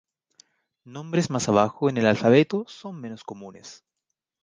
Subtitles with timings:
[0.83, 3.83] Nombres más abajo en el alfabeto son menos comunes.